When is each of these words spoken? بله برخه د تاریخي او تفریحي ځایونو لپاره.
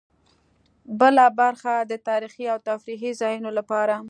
بله 0.99 1.23
برخه 1.41 1.73
د 1.91 1.93
تاریخي 2.09 2.45
او 2.53 2.57
تفریحي 2.69 3.11
ځایونو 3.21 3.49
لپاره. 3.59 3.95